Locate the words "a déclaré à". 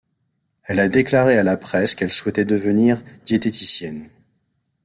0.79-1.43